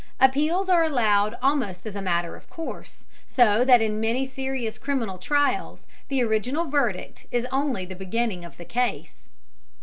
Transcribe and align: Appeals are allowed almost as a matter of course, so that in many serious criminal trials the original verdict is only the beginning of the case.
Appeals 0.19 0.67
are 0.67 0.83
allowed 0.83 1.37
almost 1.43 1.85
as 1.85 1.95
a 1.95 2.01
matter 2.01 2.35
of 2.35 2.49
course, 2.49 3.05
so 3.27 3.63
that 3.63 3.83
in 3.83 3.99
many 3.99 4.25
serious 4.25 4.79
criminal 4.79 5.19
trials 5.19 5.85
the 6.07 6.23
original 6.23 6.65
verdict 6.65 7.27
is 7.29 7.45
only 7.51 7.85
the 7.85 7.93
beginning 7.95 8.43
of 8.43 8.57
the 8.57 8.65
case. 8.65 9.33